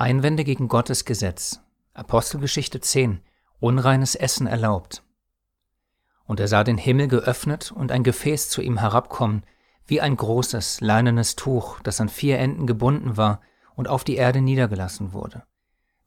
Einwände 0.00 0.44
gegen 0.44 0.68
Gottes 0.68 1.04
Gesetz. 1.04 1.60
Apostelgeschichte 1.92 2.80
10. 2.80 3.20
Unreines 3.58 4.14
Essen 4.14 4.46
erlaubt. 4.46 5.02
Und 6.24 6.38
er 6.38 6.46
sah 6.46 6.62
den 6.62 6.78
Himmel 6.78 7.08
geöffnet 7.08 7.72
und 7.72 7.90
ein 7.90 8.04
Gefäß 8.04 8.48
zu 8.48 8.62
ihm 8.62 8.78
herabkommen, 8.78 9.42
wie 9.86 10.00
ein 10.00 10.16
großes, 10.16 10.80
leinenes 10.82 11.34
Tuch, 11.34 11.80
das 11.80 12.00
an 12.00 12.08
vier 12.08 12.38
Enden 12.38 12.68
gebunden 12.68 13.16
war 13.16 13.40
und 13.74 13.88
auf 13.88 14.04
die 14.04 14.14
Erde 14.14 14.40
niedergelassen 14.40 15.12
wurde. 15.12 15.42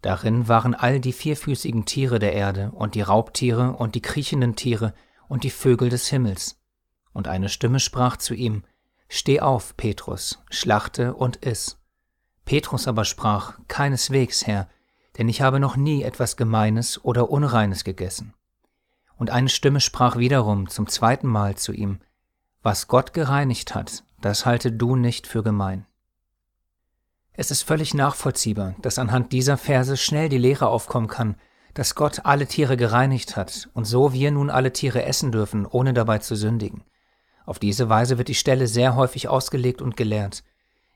Darin 0.01 0.47
waren 0.47 0.73
all 0.73 1.01
die 1.01 1.11
vierfüßigen 1.11 1.83
Tiere 1.83 2.19
der 2.19 2.31
Erde 2.31 2.71
und 2.71 2.95
die 2.95 3.01
Raubtiere 3.01 3.73
und 3.73 3.95
die 3.95 4.01
kriechenden 4.01 4.55
Tiere 4.55 4.93
und 5.27 5.43
die 5.43 5.49
Vögel 5.49 5.89
des 5.89 6.07
Himmels. 6.07 6.61
Und 7.11 7.27
eine 7.27 7.49
Stimme 7.49 7.81
sprach 7.81 8.15
zu 8.15 8.35
ihm, 8.35 8.63
Steh 9.09 9.41
auf, 9.41 9.75
Petrus, 9.75 10.41
schlachte 10.49 11.13
und 11.13 11.43
iss. 11.45 11.80
Petrus 12.51 12.85
aber 12.85 13.05
sprach, 13.05 13.57
Keineswegs, 13.69 14.45
Herr, 14.45 14.67
denn 15.17 15.29
ich 15.29 15.41
habe 15.41 15.61
noch 15.61 15.77
nie 15.77 16.03
etwas 16.03 16.35
Gemeines 16.35 17.01
oder 17.01 17.29
Unreines 17.29 17.85
gegessen. 17.85 18.33
Und 19.15 19.29
eine 19.29 19.47
Stimme 19.47 19.79
sprach 19.79 20.17
wiederum 20.17 20.67
zum 20.67 20.89
zweiten 20.89 21.27
Mal 21.27 21.55
zu 21.55 21.71
ihm, 21.71 22.01
Was 22.61 22.89
Gott 22.89 23.13
gereinigt 23.13 23.73
hat, 23.73 24.03
das 24.19 24.45
halte 24.45 24.69
du 24.69 24.97
nicht 24.97 25.27
für 25.27 25.43
gemein. 25.43 25.85
Es 27.31 27.51
ist 27.51 27.61
völlig 27.61 27.93
nachvollziehbar, 27.93 28.75
dass 28.81 28.99
anhand 28.99 29.31
dieser 29.31 29.55
Verse 29.55 29.95
schnell 29.95 30.27
die 30.27 30.37
Lehre 30.37 30.67
aufkommen 30.67 31.07
kann, 31.07 31.37
dass 31.73 31.95
Gott 31.95 32.25
alle 32.25 32.47
Tiere 32.47 32.75
gereinigt 32.75 33.37
hat 33.37 33.69
und 33.73 33.85
so 33.85 34.11
wir 34.11 34.29
nun 34.29 34.49
alle 34.49 34.73
Tiere 34.73 35.05
essen 35.05 35.31
dürfen, 35.31 35.65
ohne 35.65 35.93
dabei 35.93 36.17
zu 36.17 36.35
sündigen. 36.35 36.83
Auf 37.45 37.59
diese 37.59 37.87
Weise 37.87 38.17
wird 38.17 38.27
die 38.27 38.35
Stelle 38.35 38.67
sehr 38.67 38.97
häufig 38.97 39.29
ausgelegt 39.29 39.81
und 39.81 39.95
gelehrt, 39.95 40.43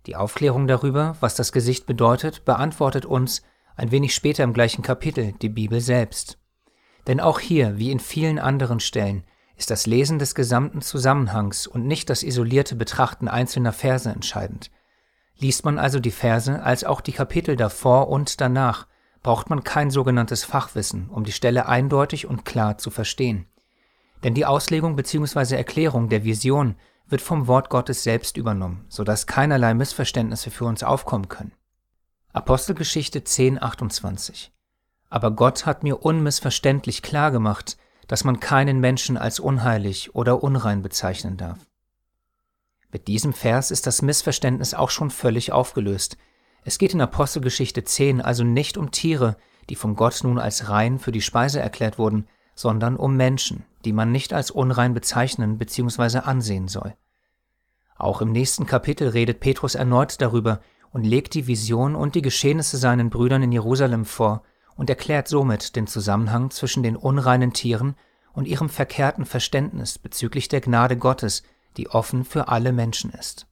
die 0.06 0.16
Aufklärung 0.16 0.68
darüber, 0.68 1.16
was 1.20 1.36
das 1.36 1.52
Gesicht 1.52 1.86
bedeutet, 1.86 2.46
beantwortet 2.46 3.06
uns 3.06 3.42
ein 3.76 3.92
wenig 3.92 4.14
später 4.14 4.44
im 4.44 4.54
gleichen 4.54 4.82
Kapitel 4.82 5.34
die 5.42 5.50
Bibel 5.50 5.82
selbst. 5.82 6.38
Denn 7.08 7.20
auch 7.20 7.40
hier, 7.40 7.78
wie 7.78 7.92
in 7.92 8.00
vielen 8.00 8.40
anderen 8.40 8.80
Stellen, 8.80 9.24
ist 9.58 9.72
das 9.72 9.86
Lesen 9.86 10.20
des 10.20 10.36
gesamten 10.36 10.82
Zusammenhangs 10.82 11.68
und 11.68 11.86
nicht 11.86 12.10
das 12.10 12.24
isolierte 12.24 12.76
Betrachten 12.76 13.28
einzelner 13.28 13.74
Verse 13.74 14.10
entscheidend. 14.10 14.72
Liest 15.38 15.66
man 15.66 15.80
also 15.80 16.00
die 16.00 16.12
Verse 16.12 16.62
als 16.62 16.84
auch 16.84 17.02
die 17.02 17.12
Kapitel 17.12 17.56
davor 17.56 18.10
und 18.10 18.42
danach, 18.42 18.88
braucht 19.22 19.50
man 19.50 19.64
kein 19.64 19.90
sogenanntes 19.90 20.44
Fachwissen, 20.44 21.10
um 21.10 21.24
die 21.24 21.32
Stelle 21.32 21.68
eindeutig 21.68 22.28
und 22.28 22.46
klar 22.46 22.78
zu 22.78 22.92
verstehen. 22.92 23.48
Denn 24.24 24.36
die 24.36 24.46
Auslegung 24.46 24.96
bzw. 24.96 25.56
Erklärung 25.56 26.10
der 26.10 26.24
Vision 26.24 26.76
wird 27.08 27.22
vom 27.22 27.48
Wort 27.48 27.70
Gottes 27.70 28.04
selbst 28.04 28.38
übernommen, 28.38 28.86
sodass 28.90 29.28
keinerlei 29.28 29.74
Missverständnisse 29.74 30.52
für 30.52 30.66
uns 30.66 30.84
aufkommen 30.84 31.30
können. 31.30 31.54
Apostelgeschichte 32.34 33.20
10,28 33.20 34.50
Aber 35.10 35.32
Gott 35.32 35.66
hat 35.66 35.84
mir 35.84 36.04
unmissverständlich 36.04 37.02
klar 37.02 37.32
gemacht, 37.32 37.78
dass 38.08 38.24
man 38.24 38.40
keinen 38.40 38.80
Menschen 38.80 39.18
als 39.18 39.40
unheilig 39.40 40.16
oder 40.16 40.44
unrein 40.44 40.82
bezeichnen 40.82 41.38
darf. 41.38 41.60
Mit 42.92 43.08
diesem 43.08 43.34
Vers 43.34 43.72
ist 43.72 43.88
das 43.88 44.02
Missverständnis 44.02 44.74
auch 44.74 44.90
schon 44.90 45.10
völlig 45.10 45.52
aufgelöst. 45.52 46.18
Es 46.64 46.78
geht 46.78 46.94
in 46.94 47.02
Apostelgeschichte 47.02 47.84
10 47.84 48.22
also 48.22 48.44
nicht 48.44 48.78
um 48.78 48.92
Tiere, 48.92 49.38
die 49.70 49.76
von 49.76 49.96
Gott 49.96 50.22
nun 50.24 50.40
als 50.40 50.70
rein 50.70 51.00
für 51.00 51.12
die 51.12 51.22
Speise 51.22 51.60
erklärt 51.60 51.98
wurden, 51.98 52.28
sondern 52.56 52.96
um 52.96 53.16
Menschen, 53.16 53.64
die 53.84 53.94
man 53.94 54.12
nicht 54.12 54.34
als 54.34 54.50
unrein 54.50 54.94
bezeichnen 54.94 55.58
bzw. 55.58 56.20
ansehen 56.20 56.68
soll. 56.68 56.96
Auch 57.98 58.22
im 58.22 58.32
nächsten 58.32 58.66
Kapitel 58.66 59.10
redet 59.10 59.40
Petrus 59.40 59.76
erneut 59.76 60.22
darüber 60.22 60.62
und 60.92 61.04
legt 61.04 61.34
die 61.34 61.48
Vision 61.48 61.96
und 61.96 62.16
die 62.16 62.22
Geschehnisse 62.22 62.78
seinen 62.78 63.10
Brüdern 63.10 63.44
in 63.44 63.52
Jerusalem 63.52 64.06
vor 64.06 64.44
und 64.76 64.90
erklärt 64.90 65.28
somit 65.28 65.76
den 65.76 65.88
Zusammenhang 65.88 66.52
zwischen 66.52 66.84
den 66.84 66.96
unreinen 66.96 67.54
Tieren 67.54 67.96
und 68.34 68.48
ihrem 68.48 68.70
verkehrten 68.70 69.26
Verständnis 69.26 69.98
bezüglich 69.98 70.50
der 70.50 70.62
Gnade 70.62 70.98
Gottes, 70.98 71.44
die 71.78 71.90
offen 71.90 72.26
für 72.26 72.50
alle 72.50 72.74
Menschen 72.74 73.12
ist. 73.12 73.48